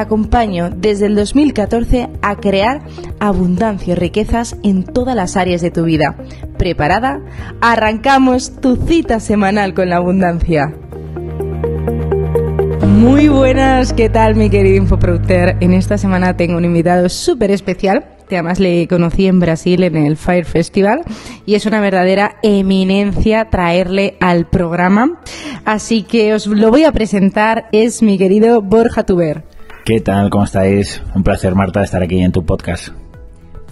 [0.00, 2.82] acompaño desde el 2014 a crear
[3.18, 6.16] abundancia y riquezas en todas las áreas de tu vida.
[6.58, 7.20] ¿Preparada?
[7.60, 10.74] Arrancamos tu cita semanal con la abundancia.
[13.00, 15.56] Muy buenas, ¿qué tal mi querido infoproductor?
[15.60, 19.96] En esta semana tengo un invitado súper especial, que además le conocí en Brasil en
[19.96, 21.02] el Fire Festival
[21.46, 25.20] y es una verdadera eminencia traerle al programa.
[25.64, 29.44] Así que os lo voy a presentar, es mi querido Borja Tuber.
[29.84, 30.28] ¿Qué tal?
[30.30, 31.02] ¿Cómo estáis?
[31.14, 32.88] Un placer, Marta, estar aquí en tu podcast.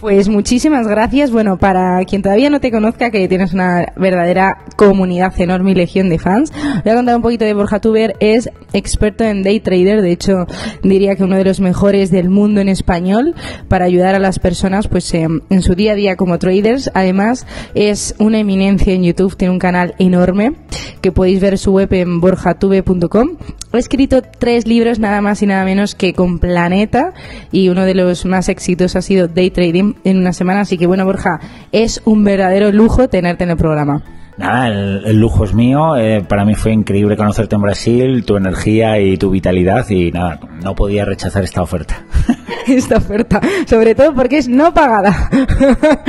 [0.01, 1.33] Pues muchísimas gracias.
[1.33, 6.09] Bueno, para quien todavía no te conozca, que tienes una verdadera comunidad enorme y legión
[6.09, 6.53] de fans,
[6.85, 8.17] voy a contar un poquito de Borja Tuber.
[8.21, 10.47] Es experto en day trader, de hecho
[10.85, 13.35] diría que uno de los mejores del mundo en español
[13.67, 16.93] para ayudar a las personas pues en su día a día como traders.
[16.95, 20.53] Además es una eminencia en YouTube, tiene un canal enorme
[21.01, 23.31] que podéis ver su web en borjatube.com.
[23.71, 27.13] Ha escrito tres libros nada más y nada menos que con Planeta
[27.53, 30.61] y uno de los más exitosos ha sido Day Trading en una semana.
[30.61, 34.03] Así que bueno, Borja, es un verdadero lujo tenerte en el programa.
[34.39, 35.97] Nada, el, lujo es mío.
[35.97, 40.39] Eh, para mí fue increíble conocerte en Brasil, tu energía y tu vitalidad y nada,
[40.63, 42.05] no podía rechazar esta oferta.
[42.69, 45.31] esta oferta, sobre todo porque es no pagada.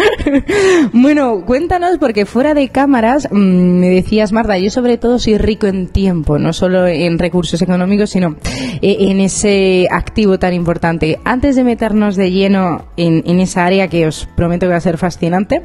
[0.94, 5.67] bueno, cuéntanos porque fuera de cámaras mm, me decías, Marta, yo sobre todo soy rico
[5.67, 8.35] en tiempo, no solo en recursos económicos, sino
[8.81, 11.19] eh, en ese activo tan importante.
[11.23, 14.97] Antes de meternos de lleno en, esa área que os prometo que va a ser
[14.97, 15.61] fascinante,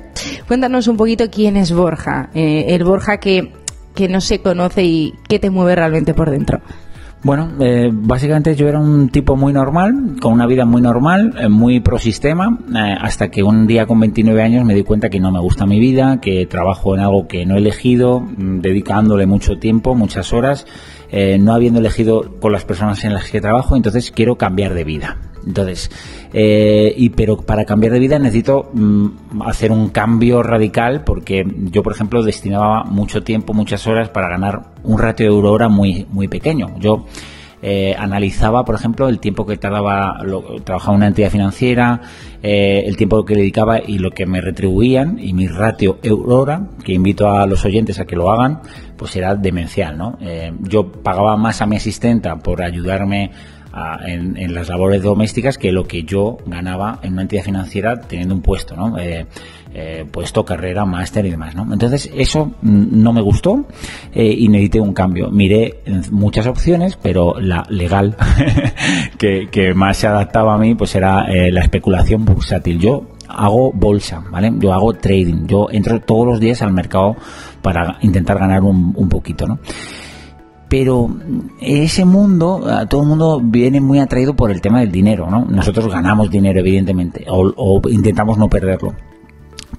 [0.47, 2.31] cuéntanos un poquito quién es Borja.
[2.35, 3.53] Eh, el Borja que,
[3.95, 6.61] que no se conoce y qué te mueve realmente por dentro.
[7.25, 11.49] Bueno, eh, básicamente yo era un tipo muy normal, con una vida muy normal, eh,
[11.49, 15.21] muy pro sistema, eh, hasta que un día con 29 años me di cuenta que
[15.21, 19.25] no me gusta mi vida, que trabajo en algo que no he elegido, mm, dedicándole
[19.25, 20.67] mucho tiempo, muchas horas,
[21.39, 25.17] no habiendo elegido con las personas en las que trabajo, entonces quiero cambiar de vida.
[25.47, 25.91] Entonces,
[26.33, 31.83] eh, y pero para cambiar de vida necesito mm, hacer un cambio radical porque yo,
[31.83, 36.07] por ejemplo, destinaba mucho tiempo, muchas horas para ganar un ratio de euro hora muy,
[36.11, 36.79] muy pequeño.
[36.79, 37.07] Yo
[37.63, 42.01] eh, analizaba, por ejemplo, el tiempo que tardaba, lo, trabajaba una entidad financiera,
[42.43, 46.93] eh, el tiempo que dedicaba y lo que me retribuían y mi ratio euro-hora, que
[46.93, 48.61] invito a los oyentes a que lo hagan,
[48.97, 50.19] pues era demencial, ¿no?
[50.61, 53.33] yo pagaba más a mi asistenta por ayudarme
[54.07, 58.43] en, las labores domésticas que lo que yo ganaba en una entidad financiera teniendo un
[58.43, 58.99] puesto, ¿no?
[58.99, 59.27] Eh,
[59.77, 61.67] eh, puesto, carrera, máster y demás, ¿no?
[61.73, 63.67] Entonces eso no me gustó
[64.15, 65.31] eh, y necesité un cambio.
[65.31, 65.81] Miré
[66.13, 68.17] muchas opciones, pero la legal
[69.19, 72.79] que, que, más se adaptaba a mí pues era la especulación bursátil.
[72.79, 74.53] Yo hago bolsa, ¿vale?
[74.59, 77.17] Yo hago trading, yo entro todos los días al mercado
[77.61, 79.59] para intentar ganar un, un poquito, ¿no?
[80.77, 81.09] Pero
[81.61, 85.45] ese mundo, todo el mundo viene muy atraído por el tema del dinero, ¿no?
[85.45, 88.93] Nosotros ganamos dinero, evidentemente, o intentamos no perderlo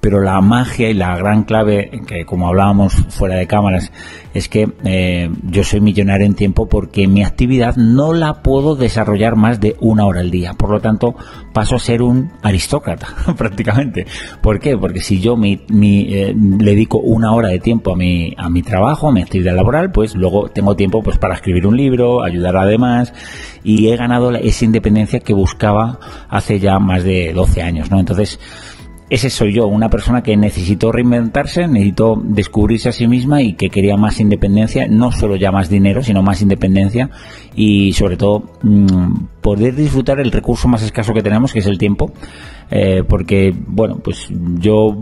[0.00, 3.92] pero la magia y la gran clave, que como hablábamos fuera de cámaras,
[4.34, 9.36] es que eh, yo soy millonario en tiempo porque mi actividad no la puedo desarrollar
[9.36, 10.52] más de una hora al día.
[10.54, 11.14] Por lo tanto,
[11.52, 14.06] paso a ser un aristócrata, prácticamente.
[14.40, 14.76] ¿Por qué?
[14.76, 18.62] Porque si yo mi, eh, le dedico una hora de tiempo a mi, a mi
[18.62, 22.56] trabajo, a mi actividad laboral, pues luego tengo tiempo pues para escribir un libro, ayudar
[22.56, 23.12] a demás,
[23.64, 25.98] y he ganado esa independencia que buscaba
[26.28, 27.98] hace ya más de 12 años, ¿no?
[27.98, 28.38] Entonces,
[29.08, 33.70] ese soy yo, una persona que necesitó reinventarse, necesitó descubrirse a sí misma y que
[33.70, 37.10] quería más independencia, no solo ya más dinero, sino más independencia
[37.54, 41.78] y sobre todo mm, poder disfrutar el recurso más escaso que tenemos, que es el
[41.78, 42.12] tiempo.
[42.68, 44.26] Eh, porque, bueno, pues
[44.58, 44.96] yo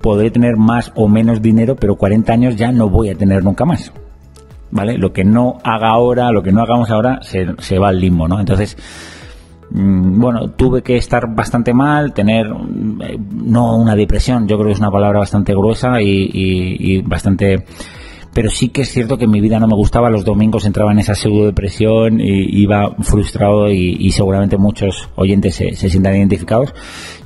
[0.00, 3.64] podré tener más o menos dinero, pero 40 años ya no voy a tener nunca
[3.64, 3.92] más.
[4.70, 4.96] ¿Vale?
[4.96, 8.28] Lo que no haga ahora, lo que no hagamos ahora, se, se va al limbo,
[8.28, 8.38] ¿no?
[8.38, 8.76] Entonces,
[9.72, 14.80] bueno, tuve que estar bastante mal, tener eh, no una depresión, yo creo que es
[14.80, 17.64] una palabra bastante gruesa y, bastante
[18.32, 21.00] pero sí que es cierto que mi vida no me gustaba, los domingos entraba en
[21.00, 26.72] esa pseudo depresión y iba frustrado y, seguramente muchos oyentes se, sientan identificados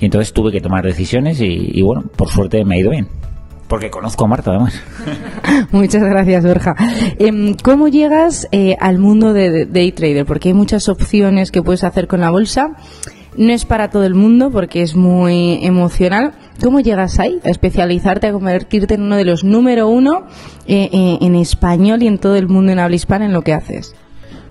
[0.00, 3.08] y entonces tuve que tomar decisiones y, bueno, por suerte me ha ido bien.
[3.68, 4.80] Porque conozco a Marta, además.
[5.72, 6.74] Muchas gracias, Borja.
[7.18, 10.26] Em, ¿Cómo llegas eh, al mundo de day trader?
[10.26, 12.76] Porque hay muchas opciones que puedes hacer con la bolsa.
[13.36, 16.34] No es para todo el mundo porque es muy emocional.
[16.62, 17.40] ¿Cómo llegas ahí?
[17.44, 20.26] A especializarte, a convertirte en uno de los número uno
[20.66, 23.54] eh, eh, en español y en todo el mundo en habla hispana en lo que
[23.54, 23.94] haces.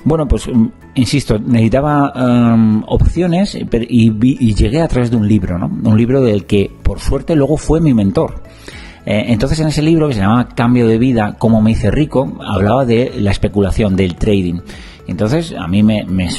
[0.03, 5.67] Bueno, pues mm, insisto, necesitaba em, opciones y, llegué a través de un libro, ¿no?
[5.67, 8.43] Un libro del que, por suerte, luego fue mi mentor.
[9.05, 12.37] Eh, entonces, en ese libro que se llamaba Cambio de vida, cómo me hice rico,
[12.45, 14.61] hablaba de la especulación, del trading.
[15.05, 16.29] Entonces a mí me, me,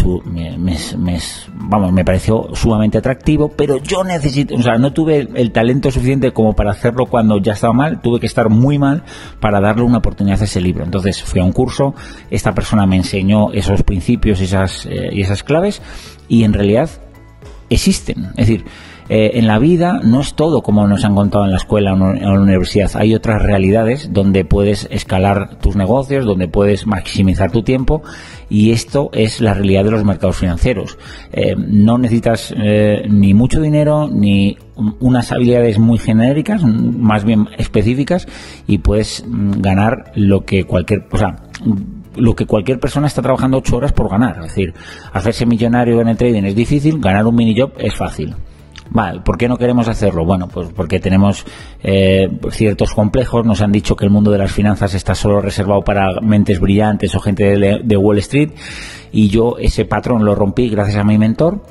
[1.54, 6.32] vamos, me pareció sumamente atractivo, pero yo necesito, o sea, no tuve el, talento suficiente
[6.32, 9.02] como para hacerlo cuando ya estaba mal, tuve que estar muy mal
[9.38, 10.82] para darle una oportunidad a ese libro.
[10.82, 11.94] Entonces fui a un curso,
[12.30, 15.82] esta persona me enseñó esos principios esas, eh, y esas claves
[16.26, 16.88] y en realidad
[17.68, 18.28] existen.
[18.36, 18.64] Es decir,
[19.08, 22.12] eh, en la vida no es todo como nos han contado en la escuela o
[22.14, 22.90] en la universidad.
[22.94, 28.02] Hay otras realidades donde puedes escalar tus negocios, donde puedes maximizar tu tiempo
[28.48, 30.98] y esto es la realidad de los mercados financieros.
[31.32, 34.56] Eh, no necesitas eh, ni mucho dinero ni
[35.00, 38.26] unas habilidades muy genéricas, más bien específicas
[38.66, 41.36] y puedes mm, ganar lo que cualquier, o sea,
[42.16, 44.36] lo que cualquier persona está trabajando ocho horas por ganar.
[44.38, 44.74] Es decir,
[45.12, 48.34] hacerse millonario en el trading es difícil, ganar un mini job es fácil.
[48.90, 50.24] Vale, ¿por qué no queremos hacerlo?
[50.24, 51.44] Bueno, pues porque tenemos
[51.82, 53.44] eh, ciertos complejos.
[53.44, 57.14] Nos han dicho que el mundo de las finanzas está solo reservado para mentes brillantes
[57.14, 58.50] o gente de, Wall Street.
[59.12, 61.62] Y yo ese patrón lo rompí gracias a mi mentor.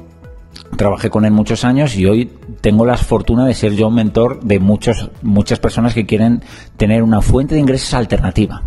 [0.78, 2.32] Trabajé con él muchos años y hoy
[2.62, 6.42] tengo la fortuna de ser yo mentor de muchos, muchas personas que quieren
[6.78, 8.64] tener una fuente de ingresos alternativa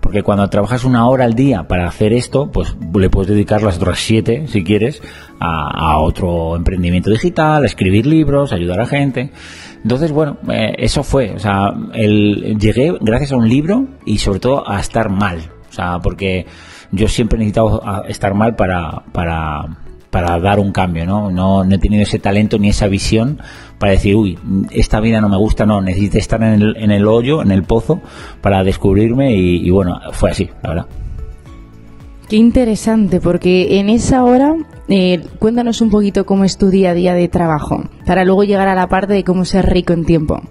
[0.00, 3.76] porque cuando trabajas una hora al día para hacer esto, pues le puedes dedicar las
[3.76, 5.02] otras siete, si quieres,
[5.40, 9.30] a, otro emprendimiento digital, a escribir libros, a ayudar a gente.
[9.82, 14.40] Entonces, bueno, eh, eso fue, o sea, el, llegué gracias a un libro y sobre
[14.40, 16.46] todo a estar mal, o sea, porque
[16.90, 19.78] yo siempre he necesitado estar mal para, para,
[20.10, 21.30] para dar un cambio, ¿no?
[21.30, 21.64] ¿no?
[21.64, 23.40] he tenido ese talento ni esa visión
[23.78, 24.38] para decir, uy,
[24.70, 27.62] esta vida no me gusta, no, necesito estar en el, en el hoyo, en el
[27.62, 28.00] pozo,
[28.40, 30.86] para descubrirme y, bueno, fue así, la verdad.
[32.28, 34.54] Qué interesante, porque en esa hora,
[34.88, 38.68] eh, cuéntanos un poquito cómo es tu día a día de trabajo, para luego llegar
[38.68, 40.42] a la parte de cómo ser rico en tiempo.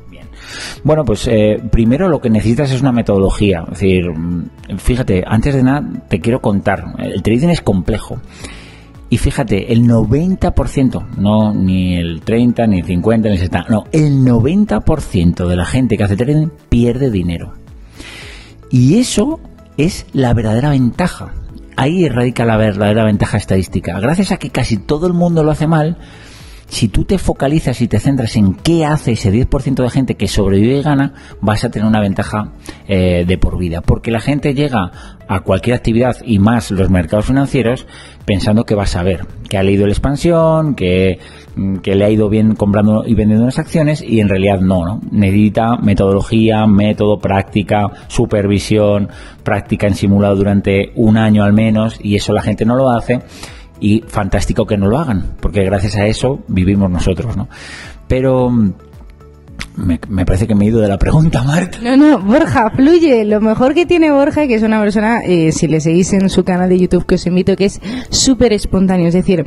[0.83, 3.63] Bueno, pues eh, primero lo que necesitas es una metodología.
[3.63, 8.19] Es decir, mm, fíjate, antes de nada te quiero contar, el trading es complejo.
[9.09, 13.85] Y fíjate, el 90%, no ni el 30, ni el 50, ni el 70, no,
[13.91, 17.53] el 90% de la gente que hace trading pierde dinero.
[18.69, 19.39] Y eso
[19.77, 21.33] es la verdadera ventaja.
[21.77, 23.97] Ahí radica la verdadera ventaja estadística.
[23.99, 25.97] Gracias a que casi todo el mundo lo hace mal,
[26.67, 30.27] si tú te focalizas y te centras en qué hace ese 10% de gente que
[30.27, 32.51] sobrevive y gana, vas a tener una ventaja
[32.87, 33.81] eh, de por vida.
[33.81, 34.91] Porque la gente llega
[35.27, 37.87] a cualquier actividad y más los mercados financieros
[38.25, 41.19] pensando que va a saber, que ha leído la expansión, que,
[41.55, 44.85] mm, que le ha ido bien comprando y vendiendo unas acciones y en realidad no,
[44.85, 45.01] ¿no?
[45.11, 49.09] Necesita metodología, método, práctica, supervisión,
[49.43, 53.21] práctica en simulado durante un año al menos y eso la gente no lo hace
[53.79, 57.47] y fantástico que no lo hagan, porque gracias a eso vivimos nosotros, ¿no?
[58.07, 58.71] Pero mm,
[59.77, 61.77] me, parece que me he ido de la pregunta, Marta.
[61.81, 63.25] No, no, Borja, fluye.
[63.25, 66.43] Lo mejor que tiene Borja, que es una persona, eh, si le seguís en su
[66.43, 67.79] canal de YouTube, que os invito, que es
[68.09, 69.07] súper espontáneo.
[69.07, 69.45] Es decir,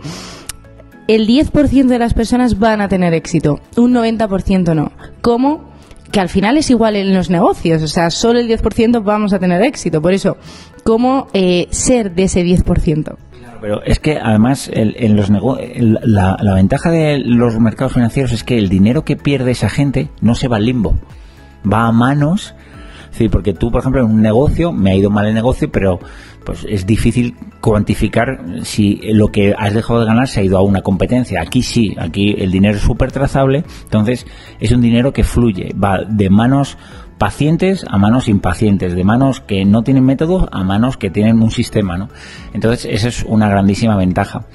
[1.09, 4.93] el 10% de las personas van a tener éxito, un 90% no.
[5.21, 5.69] ¿Cómo?
[6.13, 9.39] Que al final es igual en los negocios, o sea, solo el 10% vamos a
[9.39, 10.01] tener éxito.
[10.01, 10.37] Por eso,
[10.85, 13.17] ¿cómo eh, ser de ese 10%?
[13.61, 18.59] Pero es que además en los la, la, ventaja de los mercados financieros es que
[18.59, 20.97] el dinero que pierde esa gente no se va al limbo,
[21.71, 22.55] va a manos.
[23.11, 25.99] Sí, porque tú, por ejemplo, en un negocio, me ha ido mal el negocio, pero
[26.45, 30.63] pues es difícil cuantificar si lo que has dejado de ganar se ha ido a
[30.63, 31.43] una competencia.
[31.43, 34.27] Aquí sí, aquí el dinero es súper trazable, entonces
[34.59, 36.79] es un dinero que fluye, va de manos
[37.21, 41.51] pacientes a manos impacientes, de manos que no tienen método a manos que tienen un
[41.51, 42.09] sistema, ¿no?
[42.55, 44.47] Entonces, esa es una grandísima ventaja.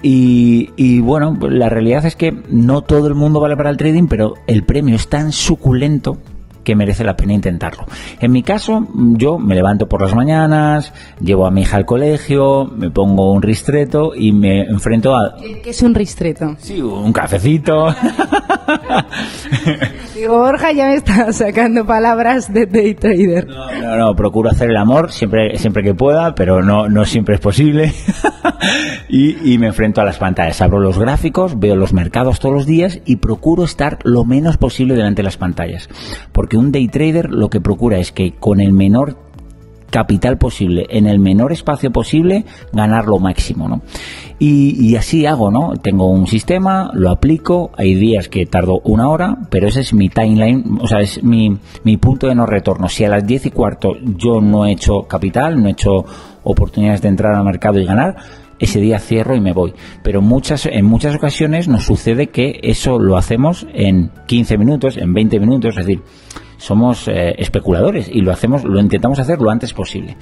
[0.00, 4.06] Y, y, bueno, la realidad es que no todo el mundo vale para el trading,
[4.06, 6.18] pero el premio es tan suculento
[6.64, 7.84] que merece la pena intentarlo.
[8.20, 12.66] En mi caso, yo me levanto por las mañanas, llevo a mi hija al colegio,
[12.66, 15.36] me pongo un ristreto y me enfrento a...
[15.62, 16.56] ¿Qué es un ristreto?
[16.58, 17.94] Sí, un cafecito.
[20.14, 23.46] Digo, Borja ya me está sacando palabras de day trader.
[23.46, 27.36] No, no, no, procuro hacer el amor siempre, siempre que pueda, pero no, no siempre
[27.36, 27.92] es posible.
[29.08, 30.60] y, y me enfrento a las pantallas.
[30.60, 34.94] Abro los gráficos, veo los mercados todos los días y procuro estar lo menos posible
[34.94, 35.88] delante de las pantallas.
[36.32, 39.16] Porque un day trader lo que procura es que con el menor
[39.92, 43.82] capital posible, en el menor espacio posible, ganar lo máximo, ¿no?
[44.38, 45.74] Y, y, así hago, ¿no?
[45.76, 50.08] Tengo un sistema, lo aplico, hay días que tardo una hora, pero ese es mi
[50.08, 52.88] timeline, o sea, es mi, mi punto de no retorno.
[52.88, 56.06] Si a las 10 y cuarto yo no he hecho capital, no he hecho
[56.42, 58.16] oportunidades de entrar al mercado y ganar,
[58.58, 59.74] ese día cierro y me voy.
[60.02, 65.12] Pero muchas, en muchas ocasiones nos sucede que eso lo hacemos en 15 minutos, en
[65.12, 66.02] 20 minutos, es decir,
[66.62, 70.16] somos eh, especuladores y lo hacemos, lo intentamos hacer lo antes posible.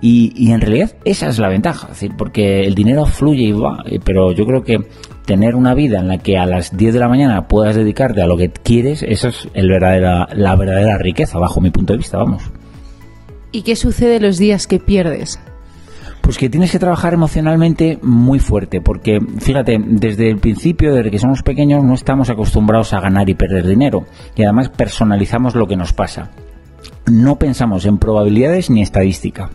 [0.00, 4.00] Y, y, en realidad esa es la ventaja, porque el dinero fluye y va, eh,
[4.04, 4.78] pero yo creo que
[5.24, 8.26] tener una vida en la que a las 10 de la mañana puedas dedicarte a
[8.26, 12.18] lo que quieres, eso es el verdadera, la verdadera riqueza, bajo mi punto de vista,
[12.18, 12.42] vamos.
[13.52, 15.38] ¿Y qué sucede los días que pierdes?
[16.24, 21.18] Pues que tienes que trabajar emocionalmente muy fuerte, porque fíjate, desde el principio, desde que
[21.18, 25.76] somos pequeños, no estamos acostumbrados a ganar y perder dinero, y además personalizamos lo que
[25.76, 26.30] nos pasa.
[27.04, 29.50] No pensamos en probabilidades ni estadística.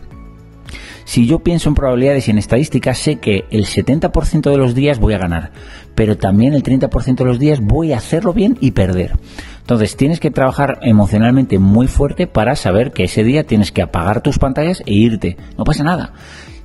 [1.04, 5.00] Si yo pienso en probabilidades y en estadísticas, sé que el 70% de los días
[5.00, 5.50] voy a ganar,
[5.96, 9.14] pero también el 30% de los días voy a hacerlo bien y perder.
[9.58, 14.20] Entonces tienes que trabajar emocionalmente muy fuerte para saber que ese día tienes que apagar
[14.20, 15.36] tus pantallas e irte.
[15.58, 16.12] No pasa nada.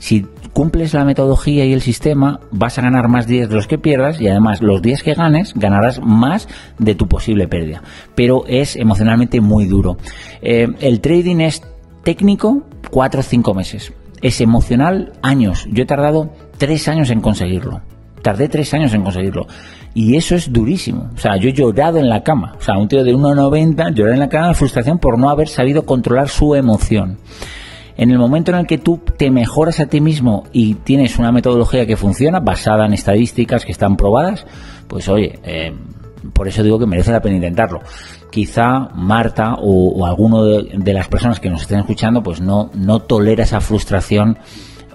[0.06, 3.80] Si cumples la metodología y el sistema, vas a ganar más días de los que
[3.80, 6.48] pierdas y además los días que ganes ganarás más
[6.78, 7.82] de tu posible pérdida.
[8.14, 9.98] Pero es emocionalmente muy duro.
[10.44, 11.64] Eh, el trading es
[12.04, 13.94] técnico 4 o 5 meses.
[14.22, 15.68] Es emocional años.
[15.72, 17.82] Yo he tardado 3 años en conseguirlo.
[18.22, 19.48] Tardé 3 años en conseguirlo.
[19.96, 21.10] Y eso es durísimo.
[21.16, 22.54] O sea, yo he llorado en la cama.
[22.60, 25.48] O sea, un tío de 1,90 lloré en la cama de frustración por no haber
[25.48, 27.18] sabido controlar su emoción.
[27.98, 31.32] En el momento en el que tú te mejoras a ti mismo y tienes una
[31.32, 34.46] metodología que funciona, basada en estadísticas que están probadas,
[34.88, 35.74] pues oye, eh,
[36.34, 37.82] por eso digo que merece la pena intentarlo.
[38.30, 43.00] Quizá Marta o, alguno de, de, las personas que nos estén escuchando, pues no, no
[43.00, 44.38] tolera esa frustración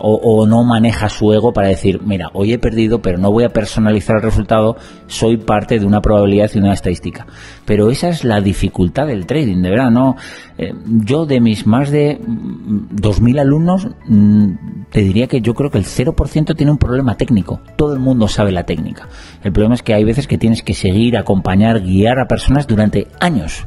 [0.00, 3.44] o, o, no maneja su ego para decir, mira, hoy he perdido, pero no voy
[3.44, 4.76] a personalizar el resultado,
[5.06, 7.26] soy parte de una probabilidad y una estadística.
[7.64, 10.16] Pero esa es la dificultad del trading, de verdad, ¿no?
[10.58, 10.72] Eh,
[11.04, 14.52] yo de mis más de 2.000 alumnos, mm,
[14.90, 17.60] te diría que yo creo que el 0% tiene un problema técnico.
[17.76, 19.08] Todo el mundo sabe la técnica.
[19.42, 23.06] El problema es que hay veces que tienes que seguir, acompañar, guiar a personas durante
[23.20, 23.64] años.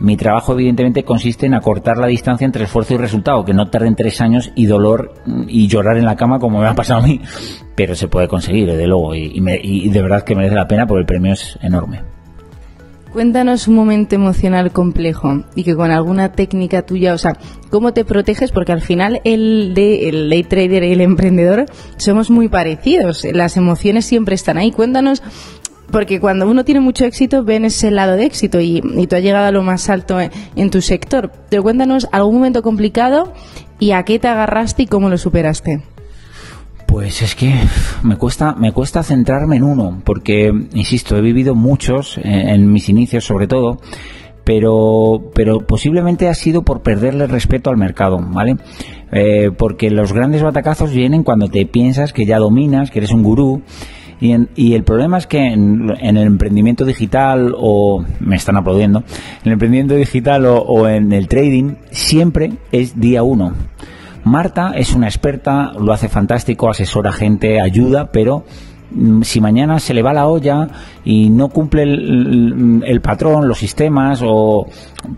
[0.00, 3.96] Mi trabajo, evidentemente, consiste en acortar la distancia entre esfuerzo y resultado, que no tarden
[3.96, 5.14] tres años y dolor
[5.48, 7.20] y llorar en la cama como me ha pasado a mí.
[7.74, 10.68] Pero se puede conseguir, desde luego, y, y, me, y de verdad que merece la
[10.68, 12.00] pena porque el premio es enorme.
[13.12, 17.38] Cuéntanos un momento emocional complejo y que con alguna técnica tuya, o sea,
[17.70, 18.52] ¿cómo te proteges?
[18.52, 21.64] Porque al final el, el day trader y el emprendedor
[21.96, 23.24] somos muy parecidos.
[23.32, 24.72] Las emociones siempre están ahí.
[24.72, 25.22] Cuéntanos
[25.90, 29.22] porque cuando uno tiene mucho éxito ven ese lado de éxito y, y tú has
[29.22, 31.32] llegado a lo más alto en, tu sector.
[31.48, 33.32] Pero cuéntanos algún momento complicado
[33.78, 35.82] y a qué te agarraste y cómo lo superaste.
[36.86, 37.54] Pues es que
[38.02, 42.88] me cuesta, me cuesta centrarme en uno, porque, insisto, he vivido muchos en, en mis
[42.88, 43.78] inicios sobre todo,
[44.48, 48.56] pero, pero posiblemente ha sido por perderle respeto al mercado, ¿vale?
[49.12, 53.22] Eh, porque los grandes batacazos vienen cuando te piensas que ya dominas, que eres un
[53.22, 53.60] gurú,
[54.20, 58.56] y, en, y, el problema es que en, en, el emprendimiento digital o me están
[58.56, 63.54] aplaudiendo, en el emprendimiento digital o, o en el trading siempre es día uno.
[64.24, 68.44] Marta es una experta, lo hace fantástico, asesora gente, ayuda, pero
[69.22, 70.68] si mañana se le va la olla
[71.04, 74.66] y no cumple el, patrón, los sistemas, o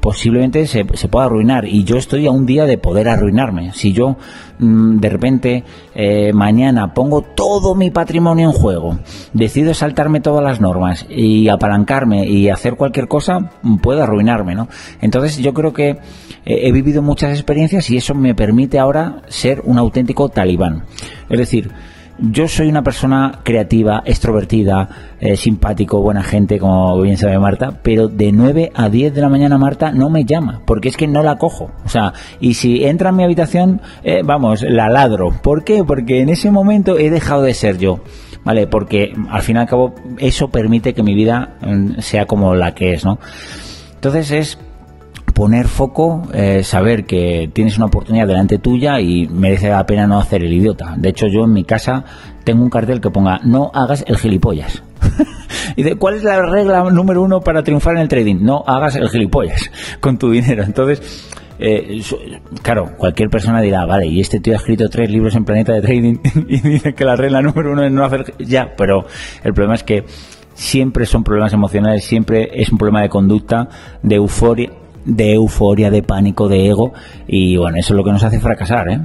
[0.00, 1.66] posiblemente se, se, pueda arruinar.
[1.66, 3.72] Y yo estoy a un día de poder arruinarme.
[3.72, 4.16] Si yo
[4.58, 8.98] mm, de repente eh, mañana pongo todo mi patrimonio en juego,
[9.32, 14.68] decido saltarme todas las normas y apalancarme y hacer cualquier cosa, puedo arruinarme, ¿no?
[15.00, 15.98] Entonces yo creo que eh,
[16.44, 20.84] he vivido muchas experiencias y eso me permite ahora ser un auténtico talibán.
[21.28, 21.70] Es decir,
[22.20, 24.88] yo soy una persona creativa, extrovertida,
[25.20, 29.28] eh, simpático, buena gente, como bien sabe Marta, pero de 9 a 10 de la
[29.28, 31.70] mañana Marta no me llama, porque es que no la cojo.
[31.84, 35.30] O sea, y si entra en mi habitación, eh, vamos, la ladro.
[35.42, 35.82] ¿Por qué?
[35.84, 38.00] Porque en ese momento he dejado de ser yo.
[38.42, 38.66] ¿Vale?
[38.66, 42.74] Porque al fin y al cabo eso permite que mi vida mm, sea como la
[42.74, 43.18] que es, ¿no?
[43.96, 44.58] Entonces es
[45.32, 50.18] poner foco, eh, saber que tienes una oportunidad delante tuya y merece la pena no
[50.18, 50.94] hacer el idiota.
[50.96, 52.04] De hecho, yo en mi casa
[52.44, 54.82] tengo un cartel que ponga no hagas el gilipollas.
[55.76, 58.36] y de, ¿cuál es la regla número uno para triunfar en el trading?
[58.40, 59.70] No hagas el gilipollas
[60.00, 60.62] con tu dinero.
[60.62, 62.00] Entonces, eh,
[62.62, 65.82] claro, cualquier persona dirá, vale, y este tío ha escrito tres libros en Planeta de
[65.82, 66.18] Trading
[66.48, 68.34] y dice que la regla número uno es no hacer...
[68.38, 69.04] Ya, pero
[69.44, 70.04] el problema es que
[70.54, 73.68] siempre son problemas emocionales, siempre es un problema de conducta,
[74.02, 74.70] de euforia,
[75.04, 76.92] de euforia, de pánico, de ego,
[77.26, 79.00] y bueno, eso es lo que nos hace fracasar, ¿eh?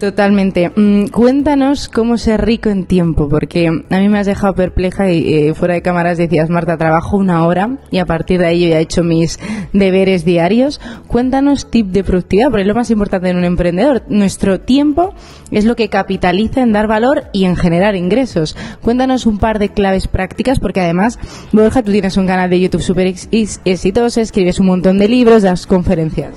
[0.00, 0.72] Totalmente.
[0.74, 5.34] Mm, cuéntanos cómo ser rico en tiempo, porque a mí me has dejado perpleja y
[5.34, 8.68] eh, fuera de cámaras decías, Marta, trabajo una hora y a partir de ahí yo
[8.70, 9.38] ya he hecho mis
[9.74, 10.80] deberes diarios.
[11.06, 14.02] Cuéntanos tip de productividad, porque es lo más importante en un emprendedor.
[14.08, 15.12] Nuestro tiempo
[15.50, 18.56] es lo que capitaliza en dar valor y en generar ingresos.
[18.80, 21.18] Cuéntanos un par de claves prácticas, porque además,
[21.52, 25.66] Borja, tú tienes un canal de YouTube súper exitoso, escribes un montón de libros, das
[25.66, 26.32] conferencias.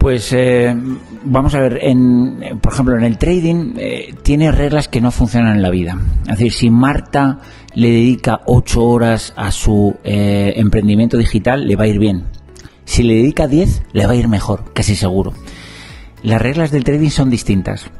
[0.00, 0.74] Pues eh,
[1.24, 5.56] vamos a ver, en, por ejemplo, en el trading eh, tiene reglas que no funcionan
[5.56, 6.00] en la vida.
[6.22, 7.40] Es decir, si Marta
[7.74, 12.24] le dedica ocho horas a su eh, emprendimiento digital, le va a ir bien.
[12.86, 15.34] Si le dedica diez, le va a ir mejor, casi seguro.
[16.22, 17.90] Las reglas del trading son distintas.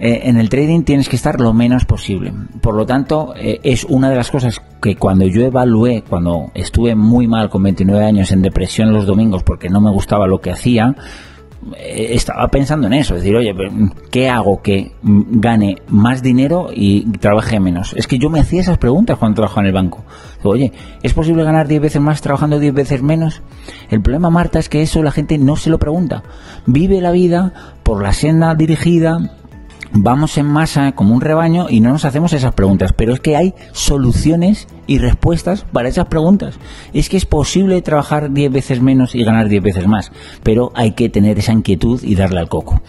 [0.00, 2.32] en el trading tienes que estar lo menos posible.
[2.62, 7.26] Por lo tanto, es una de las cosas que cuando yo evalué, cuando estuve muy
[7.26, 10.94] mal con 29 años en depresión los domingos porque no me gustaba lo que hacía,
[10.96, 11.33] eh,
[11.76, 13.54] estaba pensando en eso, es decir, oye,
[14.10, 17.94] ¿qué hago que gane más dinero y trabaje menos?
[17.96, 20.04] Es que yo me hacía esas preguntas cuando trabajaba en el banco.
[20.42, 23.42] oye, ¿es posible ganar 10 veces más trabajando 10 veces menos?
[23.90, 26.22] El problema, Marta, es que eso la gente no se lo pregunta.
[26.66, 27.52] Vive la vida
[27.82, 29.18] por la senda dirigida
[29.92, 32.92] vamos en masa como un rebaño y no nos hacemos esas preguntas.
[32.92, 36.58] Pero es que hay soluciones y respuestas para esas preguntas.
[36.92, 40.12] Es que es posible trabajar 10 veces menos y ganar 10 veces más,
[40.42, 42.82] pero hay que tener esa inquietud y darle al coco.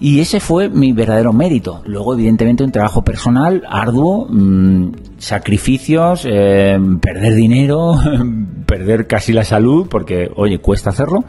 [0.00, 1.80] Y ese fue mi verdadero mérito.
[1.86, 7.94] Luego, evidentemente, un trabajo personal arduo, mm, sacrificios, eh, perder dinero,
[8.66, 11.22] perder casi la salud, porque, oye, cuesta hacerlo,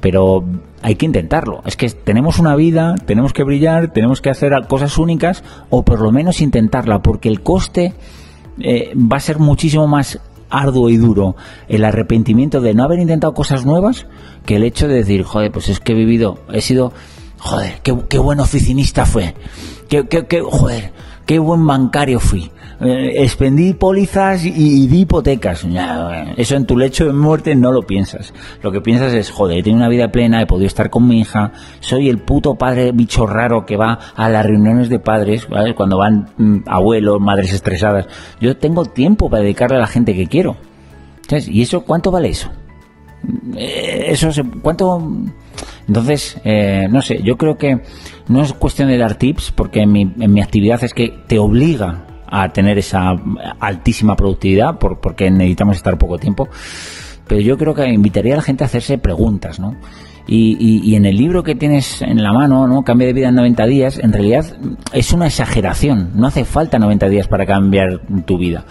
[0.00, 0.42] pero
[0.86, 1.62] hay que intentarlo.
[1.66, 6.00] Es que tenemos una vida, tenemos que brillar, tenemos que hacer cosas únicas, o por
[6.00, 7.94] lo menos intentarla, porque el coste
[8.60, 11.34] eh, va a ser muchísimo más arduo y duro
[11.66, 14.06] el arrepentimiento de no haber intentado cosas nuevas
[14.44, 16.92] que el hecho de decir, joder, pues es que he vivido, he sido
[17.38, 19.34] joder, qué, buen oficinista fue,
[19.88, 20.92] qué, qué, joder,
[21.26, 22.52] qué buen bancario fui.
[22.78, 25.66] Eh, expendí pólizas y, di hipotecas.
[26.36, 28.34] eso en tu lecho de muerte no lo piensas.
[28.62, 31.20] Lo que piensas es, joder, he tenido una vida plena, he podido estar con mi
[31.20, 35.96] hija, soy el puto padre bicho raro que va a las reuniones de padres, cuando
[35.96, 38.06] van mm, abuelos, madres estresadas.
[38.40, 40.56] Yo tengo tiempo para dedicarle a la gente que quiero.
[41.30, 42.50] ¿Y eso cuánto vale eso?
[43.56, 44.30] Eh, eso
[44.62, 45.02] ¿Cuánto...?
[45.88, 47.80] Entonces, eh, no sé, yo creo que
[48.28, 51.38] no es cuestión de dar tips, porque en mi, en mi actividad es que te
[51.38, 53.14] obliga a tener esa
[53.60, 56.48] altísima productividad, por, porque necesitamos estar poco tiempo.
[57.26, 59.76] Pero yo creo que invitaría a la gente a hacerse preguntas, ¿no?
[60.28, 62.82] Y, y, en el libro que tienes en la mano, ¿no?
[62.82, 64.44] Cambia de vida en 90 días, en realidad
[64.92, 66.10] es una exageración.
[66.16, 68.64] No hace falta 90 días para cambiar tu vida.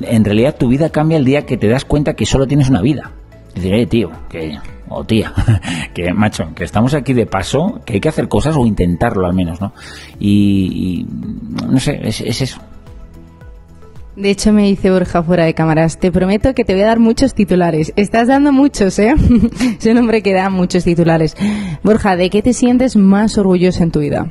[0.00, 2.80] En realidad tu vida cambia el día que te das cuenta que solo tienes una
[2.80, 3.12] vida.
[3.54, 5.32] Y diré, tío, que o tía,
[5.94, 9.34] que macho, que estamos aquí de paso, que hay que hacer cosas o intentarlo al
[9.34, 9.72] menos, ¿no?
[10.18, 11.06] Y,
[11.68, 12.60] no sé, es, eso.
[14.16, 17.00] De hecho, me dice Borja fuera de cámaras, te prometo que te voy a dar
[17.00, 17.92] muchos titulares.
[17.96, 19.14] Estás dando muchos, ¿eh?
[19.78, 21.36] es un hombre que da muchos titulares.
[21.82, 24.28] Borja, ¿de qué te sientes más orgulloso en tu vida?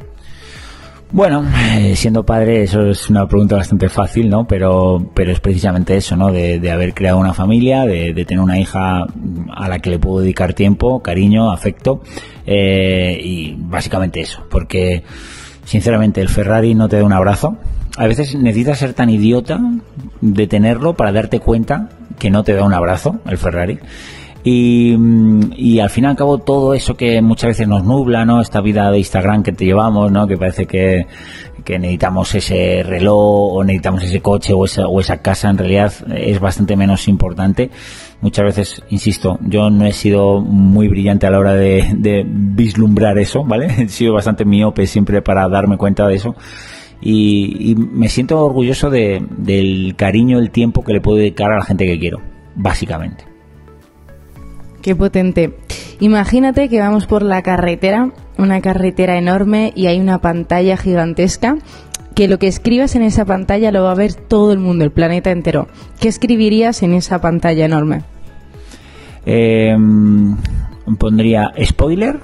[1.14, 4.48] Bueno, eh, siendo padre, eso es una pregunta bastante fácil, ¿no?
[4.48, 6.32] Pero, pero es precisamente eso, ¿no?
[6.32, 9.06] De, haber creado una familia, de, tener una hija
[9.54, 12.02] a la que le puedo dedicar tiempo, cariño, afecto,
[12.48, 14.44] eh, y básicamente eso.
[14.50, 15.04] Porque,
[15.66, 17.58] sinceramente, el Ferrari no te da un abrazo.
[17.98, 19.60] A veces necesitas ser tan idiota
[20.22, 23.80] de tenerlo para darte cuenta que no te da un abrazo, el Ferrari.
[24.46, 24.96] Y,
[25.56, 28.42] y, al fin y al cabo todo eso que muchas veces nos nubla, ¿no?
[28.42, 30.28] Esta vida de Instagram que te llevamos, ¿no?
[30.28, 31.08] Que parece que,
[31.64, 35.94] que necesitamos ese reloj o necesitamos ese coche o esa, o esa casa, en realidad
[36.14, 37.70] es bastante menos importante.
[38.20, 43.18] Muchas veces, insisto, yo no he sido muy brillante a la hora de, de vislumbrar
[43.20, 43.68] eso, ¿vale?
[43.84, 46.36] He sido bastante miope siempre para darme cuenta de eso.
[47.06, 51.58] Y, y me siento orgulloso de, del cariño, el tiempo que le puedo dedicar a
[51.58, 52.22] la gente que quiero,
[52.56, 53.26] básicamente.
[54.82, 55.58] Qué potente.
[56.00, 61.58] Imagínate que vamos por la carretera, una carretera enorme y hay una pantalla gigantesca
[62.16, 64.92] que lo que escribas en esa pantalla lo va a ver todo el mundo, el
[64.92, 65.68] planeta entero.
[66.00, 68.04] ¿Qué escribirías en esa pantalla enorme?
[69.26, 69.76] Eh,
[70.98, 72.20] pondría spoiler,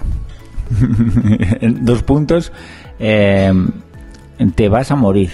[1.81, 2.51] dos puntos,
[2.99, 3.53] eh,
[4.55, 5.31] te vas a morir.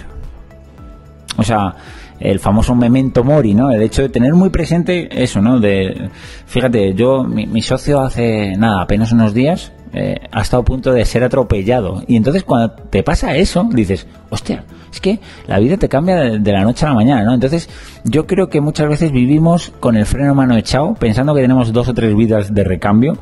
[1.37, 1.75] O sea,
[2.19, 3.71] el famoso memento mori, ¿no?
[3.71, 5.59] El hecho de tener muy presente eso, ¿no?
[5.59, 6.09] De,
[6.45, 11.05] fíjate, yo, mi, socio hace nada, apenas unos días, eh, ha estado a punto de
[11.05, 12.03] ser atropellado.
[12.07, 16.51] Y entonces cuando te pasa eso, dices, hostia, es que la vida te cambia de,
[16.51, 17.33] la noche a la mañana, ¿no?
[17.33, 17.69] Entonces
[18.03, 21.89] yo creo que muchas veces vivimos con el freno mano echado, pensando que tenemos dos
[21.89, 23.17] o tres vidas de recambio.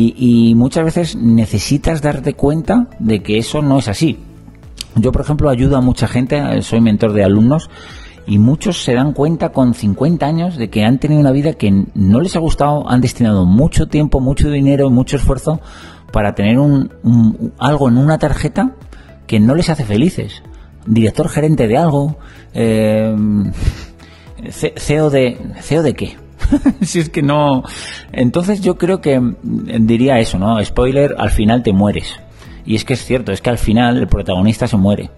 [0.00, 4.16] Y muchas veces necesitas darte cuenta de que eso no es así.
[4.94, 7.70] Yo, por ejemplo, ayudo a mucha gente, soy mentor de alumnos,
[8.28, 11.86] y muchos se dan cuenta con 50 años de que han tenido una vida que
[11.94, 15.60] no les ha gustado, han destinado mucho tiempo, mucho dinero, mucho esfuerzo
[16.12, 18.74] para tener un, algo en una tarjeta
[19.26, 20.42] que no les hace felices.
[20.86, 22.18] Director gerente de algo,
[22.52, 23.16] eh,
[24.76, 26.16] CEO de CEO de qué.
[26.82, 27.62] si es que no.
[28.12, 30.62] Entonces yo creo que diría eso, ¿no?
[30.62, 32.20] Spoiler, al final te mueres.
[32.68, 35.08] Y es que es cierto, es que al final el protagonista se muere.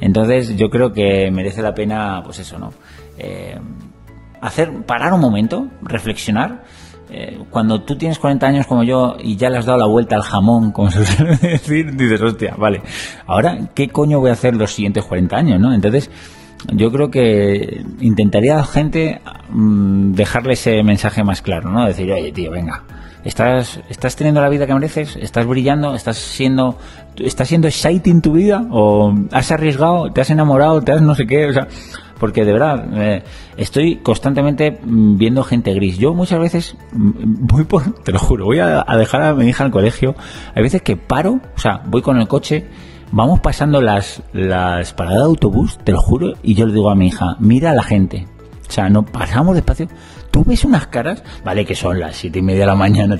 [0.00, 2.72] Entonces yo creo que merece la pena, pues eso, ¿no?
[3.18, 3.58] Eh,
[4.40, 6.62] hacer, parar un momento, reflexionar.
[7.10, 10.14] Eh, cuando tú tienes 40 años como yo y ya le has dado la vuelta
[10.14, 12.80] al jamón, como se suele decir, dices, hostia, vale,
[13.26, 15.74] ahora, ¿qué coño voy a hacer los siguientes 40 años, no?
[15.74, 16.12] Entonces,
[16.72, 21.86] yo creo que intentaría a la gente mm, dejarle ese mensaje más claro, ¿no?
[21.86, 22.84] Decir, oye, tío, venga,
[23.24, 26.78] estás, estás teniendo la vida que mereces, estás brillando, estás siendo,
[27.16, 31.26] estás siendo exciting tu vida, o has arriesgado, te has enamorado, te has no sé
[31.26, 31.66] qué, o sea,
[32.18, 33.22] porque de verdad eh,
[33.56, 35.98] estoy constantemente mm, viendo gente gris.
[35.98, 39.64] Yo muchas veces mm, voy por, te lo juro, voy a, dejar a mi hija
[39.64, 40.14] al colegio.
[40.54, 42.66] Hay veces que paro, o sea, voy con el coche,
[43.10, 46.94] vamos pasando las, las paradas de autobús, te lo juro, y yo le digo a
[46.94, 48.26] mi hija, mira a la gente.
[48.68, 49.88] O sea, no pasamos despacio
[50.34, 53.16] tú ves unas caras, vale que son las siete y media de la mañana,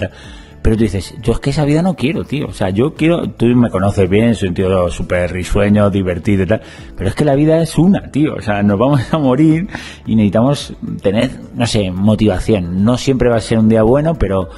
[0.61, 2.49] pero tú dices, yo es que esa vida no quiero, tío.
[2.49, 6.47] O sea, yo quiero, tú me conoces bien, soy un tío súper risueño, divertido y
[6.47, 6.63] tal,
[6.97, 8.35] pero es que la vida es una, tío.
[8.35, 9.69] O sea, nos vamos a morir
[10.07, 12.83] y necesitamos tener, no sé, motivación.
[12.83, 14.49] No siempre va a ser un día bueno, pero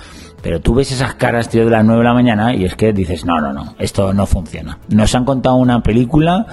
[0.46, 2.92] pero tú ves esas caras, tío, de las 9 de la mañana y es que
[2.92, 4.78] dices, no, no, no, esto no funciona.
[4.88, 6.46] Nos han contado una película,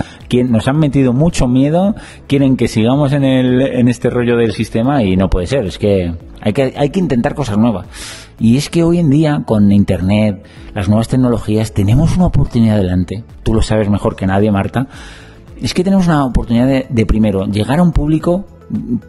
[0.50, 1.94] nos han metido mucho miedo,
[2.26, 5.68] quieren que sigamos en, el, en este rollo del sistema y no puede ser.
[5.68, 7.86] Es que hay, que hay que intentar cosas nuevas.
[8.40, 13.24] Y es que hoy en día, con Internet, las nuevas tecnologías, tenemos una oportunidad delante.
[13.44, 14.88] Tú lo sabes mejor que nadie, Marta.
[15.62, 18.48] Es que tenemos una oportunidad de, de primero, llegar a un público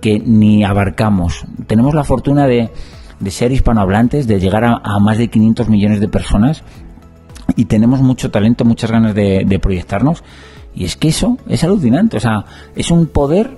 [0.02, 1.46] que ni abarcamos.
[1.66, 2.70] Tenemos la fortuna de
[3.24, 6.62] de ser hispanohablantes, de llegar a, más de 500 millones de personas
[7.56, 10.22] y tenemos mucho talento, muchas ganas de, proyectarnos.
[10.74, 12.44] Y es que eso es alucinante, o sea,
[12.76, 13.56] es un poder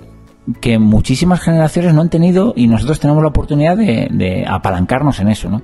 [0.61, 5.49] que muchísimas generaciones no han tenido y nosotros tenemos la oportunidad de, apalancarnos en eso,
[5.49, 5.61] ¿no?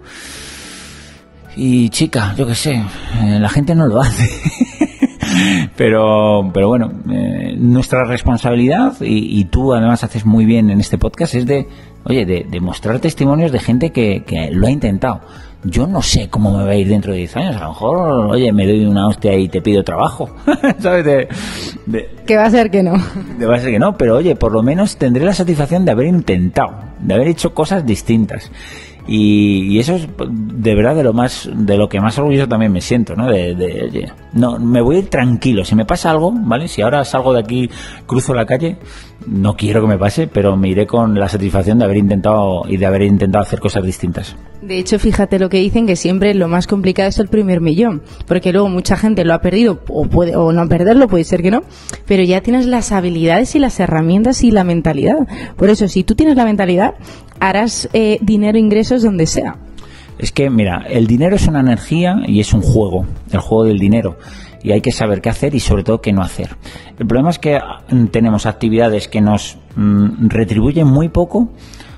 [1.56, 4.28] Y chica, yo qué sé, eh, la gente no lo hace.
[5.78, 10.98] pero, pero bueno, eh, nuestra responsabilidad, y, y, tú además haces muy bien en este
[10.98, 11.68] podcast, es de
[12.06, 15.22] oye, de, mostrar testimonios de gente que, lo ha intentado.
[15.66, 17.56] Yo no sé cómo me va a ir dentro de 10 años.
[17.56, 17.98] A lo mejor,
[18.32, 20.30] oye, me doy una hostia y te pido trabajo.
[20.80, 21.06] ¿Sabes?
[21.06, 22.96] De, que va a ser que no.
[23.38, 25.92] De va a ser que no, pero oye, por lo menos tendré la satisfacción de
[25.92, 28.52] haber intentado, de haber hecho cosas distintas.
[29.08, 32.80] Y, eso es de verdad de lo más de lo que más orgulloso también me
[32.80, 35.66] siento no de, oye no me voy a ir tranquilo.
[35.66, 37.70] Si me pasa algo vale si ahora salgo de aquí
[38.06, 38.78] cruzo la calle
[39.28, 42.78] no quiero que me pase pero me iré con la satisfacción de haber intentado y
[42.78, 44.38] de haber intentado hacer cosas distintas.
[44.62, 48.04] De hecho fíjate lo que dicen que siempre lo más complicado es el primer millón
[48.26, 51.52] porque luego mucha gente lo ha perdido o puede o no perderlo puede ser que
[51.52, 51.63] no
[52.06, 55.18] pero ya tienes las habilidades y las herramientas y la mentalidad.
[55.58, 56.94] Por eso si tú tienes la mentalidad
[57.43, 59.58] harás eh, dinero, ingresos donde sea.
[60.17, 63.79] Es que, mira, el dinero es una energía y es un juego, el juego del
[63.79, 64.17] dinero.
[64.63, 66.56] Y hay que saber qué hacer y sobre todo qué no hacer.
[66.97, 71.49] El problema es que mm, tenemos actividades que nos mm, retribuyen muy poco,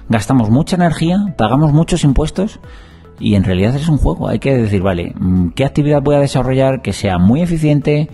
[0.10, 2.60] gastamos mucha energía, pagamos muchos impuestos
[3.20, 4.28] y en realidad es un juego.
[4.28, 8.10] Hay que decir, vale, mm, ¿qué actividad voy a desarrollar que sea muy eficiente,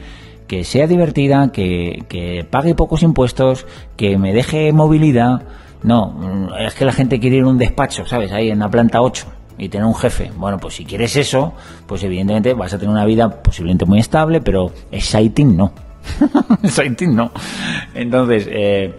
[0.48, 3.66] que sea divertida, que pague pocos impuestos,
[3.96, 5.44] que me deje movilidad?
[5.84, 8.32] No, es que la gente quiere ir a un despacho, ¿sabes?
[8.32, 9.26] Ahí en la planta 8
[9.58, 10.32] y tener un jefe.
[10.36, 11.54] Bueno, pues si quieres eso,
[11.88, 15.72] pues evidentemente vas a tener una vida posiblemente muy estable, pero exciting no.
[16.64, 17.32] exciting no.
[17.94, 18.94] Entonces, eh,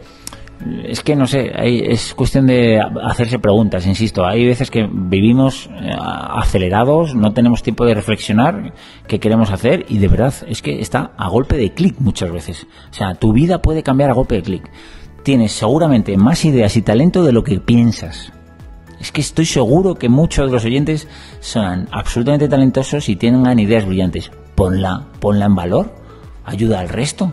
[0.84, 1.52] es que no sé,
[1.92, 4.24] es cuestión de hacerse preguntas, insisto.
[4.24, 8.72] Hay veces que vivimos eh, acelerados, no tenemos tiempo de reflexionar
[9.08, 12.66] qué queremos hacer y de verdad es que está a golpe de clic muchas veces.
[12.90, 14.70] O sea, tu vida puede cambiar a golpe de clic
[15.22, 18.32] tienes seguramente más ideas y talento de lo que piensas.
[19.00, 21.08] Es que estoy seguro que muchos de los oyentes
[21.40, 24.30] son absolutamente talentosos y tienen ideas brillantes.
[24.54, 25.94] Ponla, ponla en valor,
[26.44, 27.32] ayuda al resto,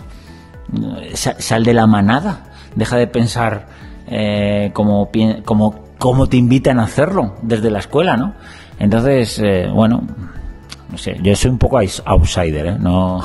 [1.14, 3.68] sal de la manada, deja de pensar
[4.08, 5.10] eh, como,
[5.46, 8.34] como, como te invitan a hacerlo desde la escuela, ¿no?
[8.80, 10.02] Entonces, eh, bueno,
[10.92, 12.78] no sé, yo soy un poco outsider, ¿eh?
[12.80, 13.24] No,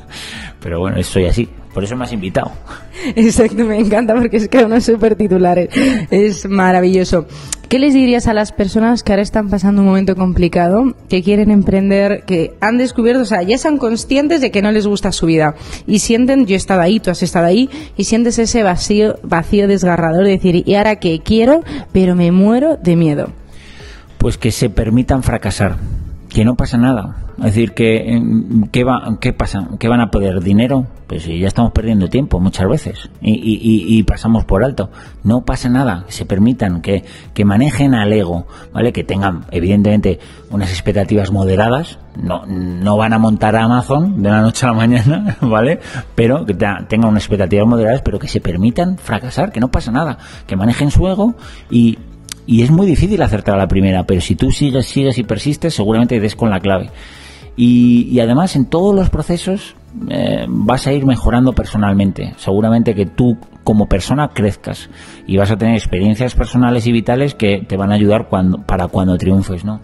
[0.60, 1.48] pero bueno, soy así.
[1.76, 2.52] Por eso me has invitado.
[3.16, 5.68] Exacto, me encanta porque es que unos súper titulares.
[6.10, 7.26] Es maravilloso.
[7.68, 11.50] ¿Qué les dirías a las personas que ahora están pasando un momento complicado, que quieren
[11.50, 15.26] emprender, que han descubierto, o sea, ya son conscientes de que no les gusta su
[15.26, 15.54] vida
[15.86, 19.68] y sienten, yo he estado ahí, tú has estado ahí, y sientes ese vacío, vacío
[19.68, 21.62] desgarrador de decir, ¿y ahora qué quiero?
[21.92, 23.32] Pero me muero de miedo.
[24.16, 25.76] Pues que se permitan fracasar
[26.36, 27.16] que no pasa nada.
[27.38, 28.22] Es decir, que
[28.70, 29.68] ¿qué, va, qué pasa?
[29.78, 30.42] ¿Qué van a poder?
[30.42, 30.86] ¿Dinero?
[31.06, 34.90] Pues ya estamos perdiendo tiempo muchas veces y, pasamos por alto.
[35.24, 38.92] No pasa nada, que se permitan, que, que manejen al ego, ¿vale?
[38.92, 40.18] Que tengan, evidentemente,
[40.50, 41.98] unas expectativas moderadas.
[42.22, 45.80] No, no van a montar a Amazon de la noche a la mañana, ¿vale?
[46.14, 50.18] Pero que tengan unas expectativas moderadas, pero que se permitan fracasar, que no pasa nada.
[50.46, 51.34] Que manejen su ego
[51.70, 51.96] y
[52.46, 55.74] y es muy difícil acertar a la primera, pero si tú sigues, sigues y persistes,
[55.74, 56.90] seguramente des con la clave.
[57.56, 59.76] Y, además en todos los procesos
[60.10, 62.34] eh, vas a ir mejorando personalmente.
[62.36, 64.90] Seguramente que tú como persona crezcas
[65.26, 68.88] y vas a tener experiencias personales y vitales que te van a ayudar cuando, para
[68.88, 69.80] cuando triunfes, ¿no?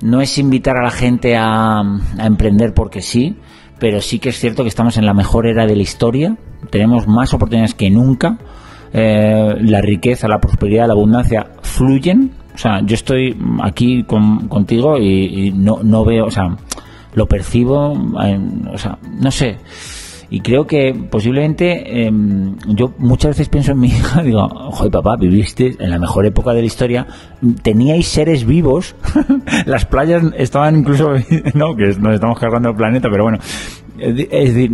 [0.00, 3.36] No es invitar a la gente a, a emprender porque sí,
[3.78, 6.36] pero sí que es cierto que estamos en la mejor era de la historia,
[6.70, 8.38] tenemos más oportunidades que nunca
[8.92, 12.32] eh, la riqueza, la prosperidad, la abundancia fluyen.
[12.54, 16.56] O sea, yo estoy aquí contigo y, no, no veo, o sea,
[17.14, 19.56] lo percibo, o sea, no sé.
[20.32, 25.16] Y creo que posiblemente em, yo muchas veces pienso en mi hija, digo, joder papá,
[25.16, 27.06] viviste en la mejor época de la historia,
[27.62, 28.96] teníais seres vivos,
[29.66, 31.12] las playas estaban incluso,
[31.54, 33.40] no, que nos estamos cargando el planeta, pero bueno,
[33.98, 34.70] es decir,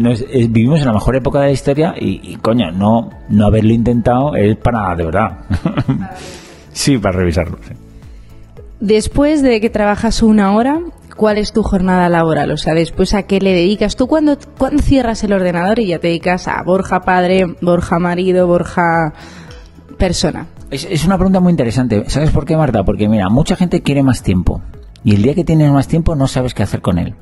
[0.48, 4.56] vivimos en la mejor época de la historia y, coño, no, no haberlo intentado es
[4.56, 5.38] para, de verdad.
[6.72, 7.58] sí, para revisarlo.
[8.80, 10.80] Después de que trabajas una hora,
[11.16, 12.52] ¿cuál es tu jornada laboral?
[12.52, 13.96] O sea, después a qué le dedicas.
[13.96, 18.46] ¿Tú cuando, cuando cierras el ordenador y ya te dedicas a Borja padre, Borja marido,
[18.46, 19.12] Borja
[19.98, 20.46] persona?
[20.70, 22.04] Es, es una pregunta muy interesante.
[22.08, 22.84] ¿Sabes por qué, Marta?
[22.84, 24.62] Porque mira, mucha gente quiere más tiempo.
[25.02, 27.14] Y el día que tienes más tiempo no sabes qué hacer con él.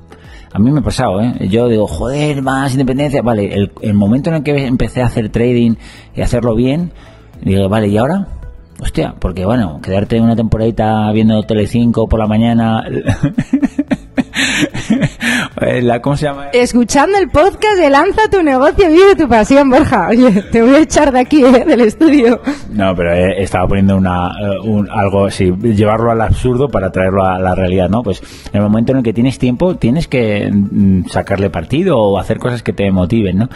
[0.57, 1.35] A mí me ha pasado, ¿eh?
[1.51, 3.21] Yo digo, joder, más independencia.
[3.21, 5.75] Vale, el, el momento en el que empecé a hacer trading
[6.15, 6.93] y hacerlo bien,
[7.43, 8.29] digo, vale, ¿y ahora?
[8.81, 12.85] Hostia, porque bueno, quedarte una temporadita viendo Telecinco por la mañana
[15.63, 16.49] Eh, ¿Cómo se llama?
[16.53, 20.09] Escuchando el podcast de Lanza tu negocio, vive tu pasión, Borja.
[20.09, 21.65] Oye, te voy a echar de aquí, ¿eh?
[21.67, 22.41] del estudio.
[22.71, 27.39] No, pero eh, estaba poniendo una, un, algo así, llevarlo al absurdo para traerlo a
[27.39, 28.03] la realidad, ¿no?
[28.03, 28.21] Pues
[28.53, 32.39] en el momento en el que tienes tiempo, tienes que mm, sacarle partido o hacer
[32.39, 33.49] cosas que te motiven, ¿no?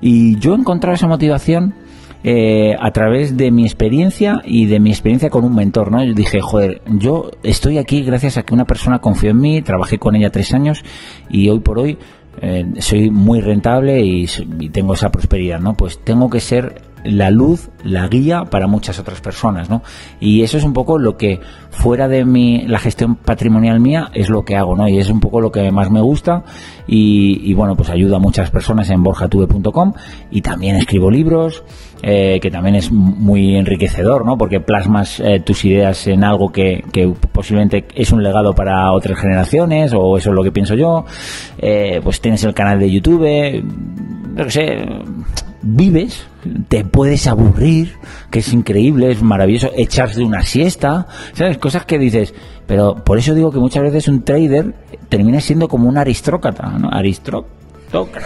[0.00, 1.74] Y yo he encontrado esa motivación
[2.24, 6.02] eh, a través de mi experiencia y de mi experiencia con un mentor, ¿no?
[6.02, 9.98] Yo dije, joder, yo estoy aquí gracias a que una persona confió en mí, trabajé
[9.98, 10.84] con ella tres años
[11.28, 11.98] y hoy por hoy
[12.42, 14.26] eh, soy muy rentable y,
[14.60, 15.74] y, tengo esa prosperidad, ¿no?
[15.74, 19.82] Pues tengo que ser la luz, la guía para muchas otras personas, ¿no?
[20.20, 21.40] Y eso es un poco lo que
[21.70, 24.88] fuera de mi, la gestión patrimonial mía es lo que hago, ¿no?
[24.88, 26.44] Y es un poco lo que más me gusta
[26.86, 29.92] y, bueno, pues ayuda a muchas personas en borjatube.com
[30.30, 31.64] y también escribo libros,
[32.02, 34.38] eh, que también es muy enriquecedor, ¿no?
[34.38, 39.18] Porque plasmas eh, tus ideas en algo que, que, posiblemente es un legado para otras
[39.18, 41.04] generaciones o eso es lo que pienso yo.
[41.58, 43.62] Eh, pues tienes el canal de YouTube,
[44.34, 44.86] no sé,
[45.66, 46.26] vives,
[46.68, 47.94] te puedes aburrir,
[48.30, 51.58] que es increíble, es maravilloso, echarse una siesta, ¿sabes?
[51.58, 52.32] Cosas que dices,
[52.66, 54.74] pero por eso digo que muchas veces un trader
[55.08, 56.88] termina siendo como un aristócrata, ¿no?
[56.90, 57.56] Aristócrata.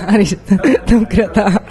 [0.09, 1.62] Aristócrata.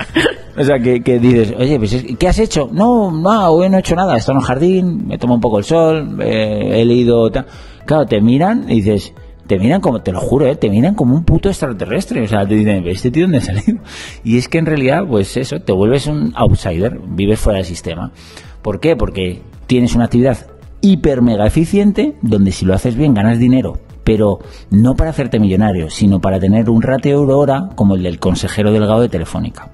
[0.58, 2.70] o sea, que, dices, oye, pues, ¿qué has hecho?
[2.72, 5.42] No, no, hoy no he hecho nada, he estado en el jardín, me tomo un
[5.42, 7.30] poco el sol, eh, he leído...
[7.86, 9.14] Claro, te miran y dices,
[9.50, 10.56] te miran como, te lo juro, ¿eh?
[10.56, 12.22] te miran como un puto extraterrestre.
[12.22, 13.80] O sea, te dicen, ¿este tío dónde ha salido?
[14.24, 18.12] Y es que en realidad, pues eso, te vuelves un outsider, vives fuera del sistema.
[18.62, 18.96] ¿Por qué?
[18.96, 20.46] Porque tienes una actividad
[20.82, 24.38] hiper mega eficiente, donde si lo haces bien ganas dinero, pero
[24.70, 28.72] no para hacerte millonario, sino para tener un ratio euro hora como el del consejero
[28.72, 29.72] delgado de Telefónica.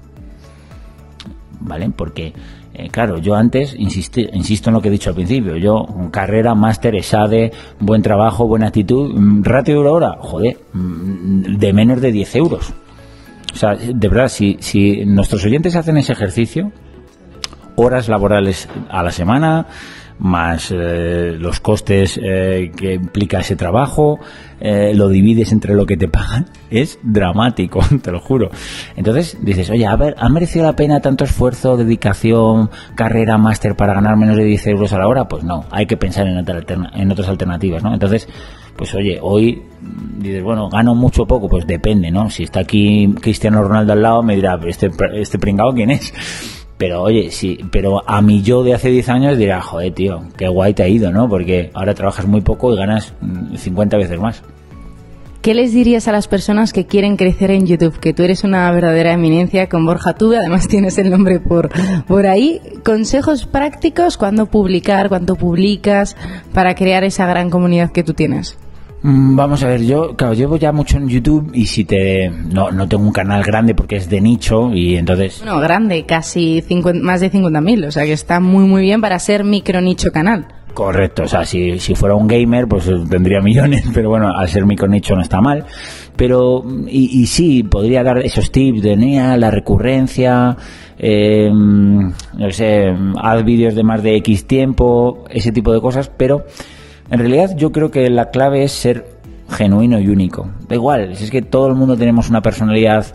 [1.60, 1.90] ¿Vale?
[1.90, 2.32] Porque
[2.78, 6.54] eh, claro, yo antes, insisto, insisto en lo que he dicho al principio, yo carrera,
[6.54, 12.12] máster, ESADE, buen trabajo, buena actitud, mm, ratio de hora, joder, mm, de menos de
[12.12, 12.74] 10 euros.
[13.54, 16.70] O sea, de verdad, si, si nuestros oyentes hacen ese ejercicio,
[17.76, 19.66] horas laborales a la semana,
[20.18, 24.18] más eh, los costes eh, que implica ese trabajo,
[24.60, 28.50] eh, lo divides entre lo que te pagan, es dramático, te lo juro.
[28.96, 33.94] Entonces dices, oye, a ver, ¿ha merecido la pena tanto esfuerzo, dedicación, carrera, máster para
[33.94, 35.28] ganar menos de 10 euros a la hora?
[35.28, 37.92] Pues no, hay que pensar en, en otras alternativas, ¿no?
[37.92, 38.28] Entonces,
[38.76, 39.62] pues oye, hoy
[40.18, 42.30] dices, bueno, gano mucho o poco, pues depende, ¿no?
[42.30, 46.12] Si está aquí Cristiano Ronaldo al lado, me dirá, este, este pringado, ¿quién es?
[46.78, 50.48] Pero oye, sí, pero a mí yo de hace 10 años dirá, joder, tío, qué
[50.48, 51.28] guay te ha ido, ¿no?
[51.28, 53.14] Porque ahora trabajas muy poco y ganas
[53.56, 54.42] 50 mm, veces más.
[55.40, 58.00] ¿Qué les dirías a las personas que quieren crecer en YouTube?
[58.00, 61.70] Que tú eres una verdadera eminencia con Borja Tube, además tienes el nombre por,
[62.04, 62.60] por ahí.
[62.84, 66.16] Consejos prácticos, cuándo publicar, cuánto publicas,
[66.52, 68.58] para crear esa gran comunidad que tú tienes.
[69.06, 72.28] Mm, vamos a ver, yo, claro, llevo ya mucho en YouTube y si te.
[72.28, 75.44] No, no tengo un canal grande porque es de nicho y entonces.
[75.44, 76.60] No, grande, casi
[77.02, 80.48] más de 50.000, o sea que está muy, muy bien para ser micro nicho canal.
[80.74, 84.66] Correcto, o sea, si, si fuera un gamer, pues tendría millones, pero bueno, al ser
[84.66, 85.64] micro nicho no está mal.
[86.16, 90.56] Pero, y, y sí, podría dar esos tips de NEA, la recurrencia,
[90.98, 92.92] eh, no sé,
[93.22, 96.44] haz vídeos de más de X tiempo, ese tipo de cosas, pero
[97.10, 99.16] en realidad yo creo que la clave es ser
[99.48, 100.48] genuino y único.
[100.68, 103.06] Da igual, es que todo el mundo tenemos una personalidad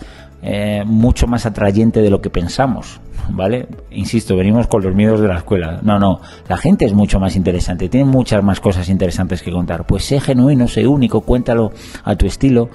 [0.41, 2.99] eh, mucho más atrayente de lo que pensamos,
[3.29, 3.67] ¿vale?
[3.91, 5.79] Insisto, venimos con los miedos de la escuela.
[5.83, 9.85] No, no, la gente es mucho más interesante, tiene muchas más cosas interesantes que contar.
[9.85, 11.71] Pues sé genuino, sé único, cuéntalo
[12.03, 12.69] a tu estilo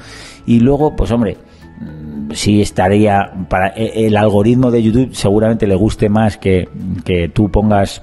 [0.46, 1.38] y luego, pues hombre,
[1.80, 6.68] mm, sí estaría para e, el algoritmo de YouTube seguramente le guste más que,
[7.04, 8.02] que tú pongas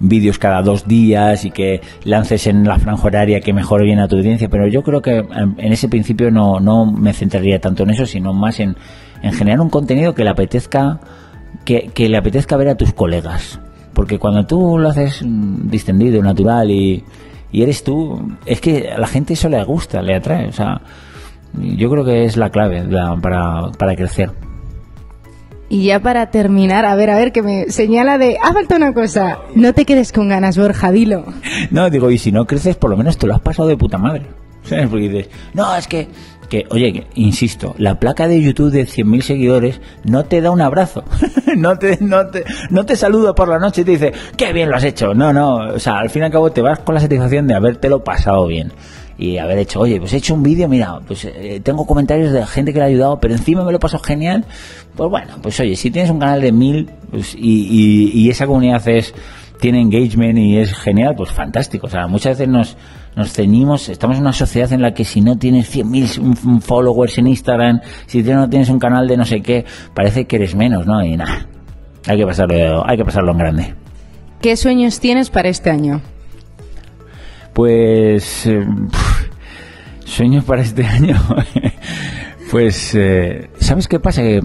[0.00, 4.08] vídeos cada dos días y que lances en la franja horaria que mejor viene a
[4.08, 7.90] tu audiencia, pero yo creo que en ese principio no, no me centraría tanto en
[7.90, 8.76] eso, sino más en,
[9.22, 11.00] en generar un contenido que le apetezca
[11.64, 13.60] que, que, le apetezca ver a tus colegas.
[13.94, 17.02] Porque cuando tú lo haces distendido, natural y,
[17.50, 20.48] y eres tú, es que a la gente eso le gusta, le atrae.
[20.48, 20.80] O sea,
[21.54, 22.84] yo creo que es la clave
[23.20, 24.30] para, para crecer.
[25.68, 28.92] Y ya para terminar, a ver, a ver, que me señala de, ah, falta una
[28.92, 31.24] cosa, no te quedes con ganas, Borja, dilo.
[31.70, 33.98] No, digo, y si no creces, por lo menos te lo has pasado de puta
[33.98, 34.26] madre.
[34.90, 36.08] Porque dices, no, es que,
[36.48, 41.02] que oye, insisto, la placa de YouTube de 100.000 seguidores no te da un abrazo,
[41.56, 44.70] no, te, no, te, no te saluda por la noche y te dice, qué bien
[44.70, 45.14] lo has hecho.
[45.14, 47.54] No, no, o sea, al fin y al cabo te vas con la satisfacción de
[47.54, 48.72] habértelo pasado bien
[49.18, 52.44] y haber hecho, oye, pues he hecho un vídeo, mira, pues eh, tengo comentarios de
[52.46, 54.44] gente que le ha ayudado, pero encima me lo paso genial,
[54.94, 58.86] pues bueno, pues oye, si tienes un canal de mil pues, y, y, esa comunidad
[58.88, 59.14] es
[59.60, 61.86] tiene engagement y es genial, pues fantástico.
[61.86, 62.76] O sea, muchas veces nos,
[63.14, 67.28] nos ceñimos, estamos en una sociedad en la que si no tienes 100.000 followers en
[67.28, 71.02] Instagram, si no tienes un canal de no sé qué, parece que eres menos, ¿no?
[71.02, 71.46] Y nada,
[72.06, 73.74] hay que pasarlo, hay que pasarlo en grande.
[74.42, 76.02] ¿Qué sueños tienes para este año?
[77.56, 78.66] Pues eh,
[80.04, 81.16] sueños para este año.
[82.50, 84.20] pues, eh, ¿sabes qué pasa?
[84.20, 84.42] Que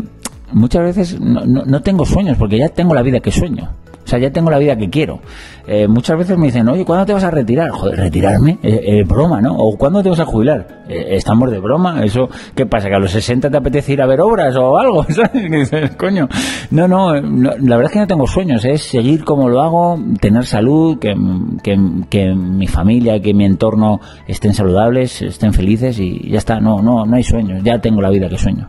[0.53, 3.69] muchas veces no, no, tengo sueños porque ya tengo la vida que sueño.
[4.03, 5.19] O sea, ya tengo la vida que quiero.
[5.67, 7.69] Eh, muchas veces me dicen, oye, ¿cuándo te vas a retirar?
[7.69, 9.55] Joder, retirarme, eh, broma, ¿no?
[9.55, 10.81] O ¿cuándo te vas a jubilar?
[10.89, 12.03] Eh, estamos de broma.
[12.03, 12.89] ¿Eso qué pasa?
[12.89, 15.03] ¿Que a los 60 te apetece ir a ver obras o algo?
[15.09, 15.91] ¿Sabes?
[15.97, 16.27] Coño.
[16.71, 18.65] No, no, la verdad es que no tengo sueños.
[18.65, 21.15] Es seguir como lo hago, tener salud, que,
[21.63, 26.59] que, que mi familia, que mi entorno estén saludables, estén felices y ya está.
[26.59, 27.63] No, no, no hay sueños.
[27.63, 28.67] Ya tengo la vida que sueño.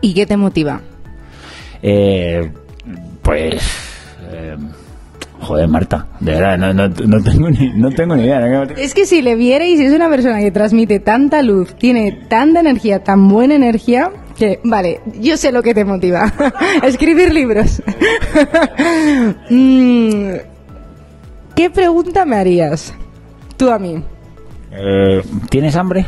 [0.00, 0.80] ¿Y qué te motiva?
[1.82, 2.50] Eh,
[3.22, 3.93] pues
[4.34, 4.56] eh,
[5.40, 8.64] joder, Marta, de verdad, no, no, no, tengo ni, no tengo ni idea.
[8.76, 13.04] Es que si le vierais, es una persona que transmite tanta luz, tiene tanta energía,
[13.04, 16.32] tan buena energía, que, vale, yo sé lo que te motiva.
[16.82, 17.82] Escribir libros.
[19.50, 20.32] Mm,
[21.54, 22.92] ¿Qué pregunta me harías?
[23.56, 24.02] Tú a mí.
[24.72, 26.06] Eh, ¿Tienes hambre?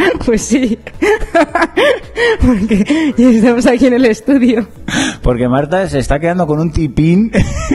[0.24, 0.78] Pues sí,
[2.40, 4.66] porque ya estamos aquí en el estudio.
[5.22, 7.30] Porque Marta se está quedando con un tipín.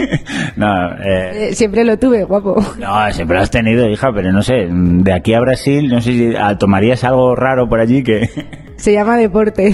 [0.56, 1.50] no, eh...
[1.50, 2.56] eh siempre lo tuve, guapo.
[2.80, 6.12] No, siempre lo has tenido, hija, pero no sé, de aquí a Brasil, no sé
[6.12, 8.30] si ah, tomarías algo raro por allí que...
[8.78, 9.74] Se llama deporte.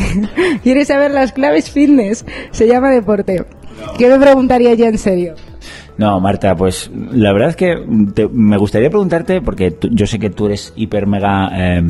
[0.64, 2.26] ¿Quieres saber las claves fitness?
[2.52, 3.44] Se llama deporte.
[3.98, 5.34] ¿Qué me preguntaría ya en serio?
[5.98, 7.76] No, Marta, pues la verdad es que
[8.32, 11.84] me gustaría preguntarte, porque yo sé que tú eres hiper mega eh,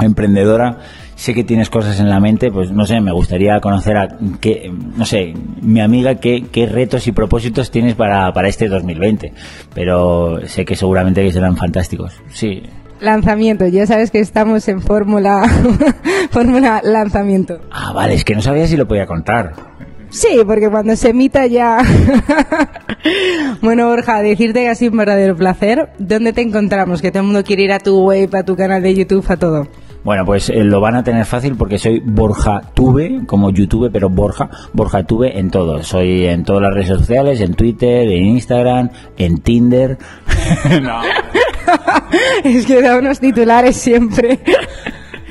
[0.00, 0.78] emprendedora,
[1.14, 4.08] sé que tienes cosas en la mente, pues no sé, me gustaría conocer a
[4.40, 9.32] qué, no sé, mi amiga, qué, qué retos y propósitos tienes para, para este 2020,
[9.74, 12.14] pero sé que seguramente que serán fantásticos.
[12.32, 12.62] Sí.
[13.00, 15.44] Lanzamiento, ya sabes que estamos en fórmula
[16.30, 17.60] fórmula lanzamiento.
[17.70, 19.52] Ah, vale, es que no sabía si lo podía contar.
[20.14, 21.78] Sí, porque cuando se emita ya.
[23.62, 25.90] bueno, Borja, decirte que ha sido un verdadero placer.
[25.98, 27.02] ¿Dónde te encontramos?
[27.02, 29.36] Que todo el mundo quiere ir a tu web, a tu canal de YouTube, a
[29.36, 29.66] todo.
[30.04, 34.10] Bueno, pues eh, lo van a tener fácil porque soy Borja Tube, como YouTube, pero
[34.10, 35.82] Borja, Borja Tube en todo.
[35.82, 39.96] Soy en todas las redes sociales, en Twitter, en Instagram, en Tinder.
[40.82, 41.00] no.
[42.44, 44.38] es que da unos titulares siempre.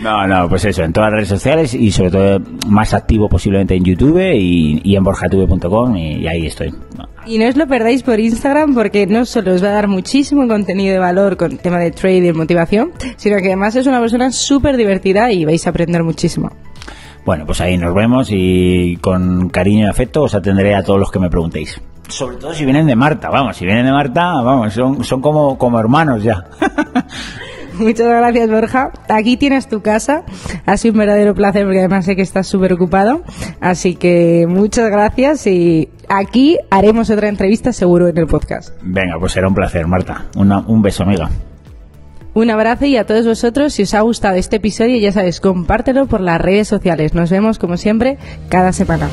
[0.01, 3.76] No, no, pues eso, en todas las redes sociales y sobre todo más activo posiblemente
[3.76, 6.74] en YouTube y, en borjatube.com y, ahí estoy.
[7.26, 10.47] Y no os lo perdáis por Instagram porque no solo os va a dar muchísimo
[10.47, 14.76] contenido de valor con tema de trading, motivación, sino que además es una persona súper
[14.78, 16.51] divertida y vais a aprender muchísimo.
[17.26, 21.09] Bueno, pues ahí nos vemos y con cariño y afecto os atenderé a todos los
[21.09, 21.82] que me preguntéis.
[22.09, 25.57] Sobre todo si vienen de Marta, vamos, si vienen de Marta, vamos, son, son como,
[25.57, 26.43] como hermanos ya.
[27.78, 28.91] Muchas gracias, Borja.
[29.09, 30.24] Aquí tienes tu casa.
[30.65, 33.24] Ha sido un verdadero placer porque además sé que estás súper ocupado.
[33.59, 38.74] Así que muchas gracias y aquí haremos otra entrevista seguro en el podcast.
[38.82, 40.26] Venga, pues será un placer, Marta.
[40.36, 41.30] un beso, amiga.
[42.36, 46.07] Un abrazo y a todos vosotros, si os ha gustado este episodio, ya sabes, compártelo
[46.07, 47.13] por las redes sociales.
[47.13, 48.17] Nos vemos, como siempre,
[48.49, 49.07] cada semana.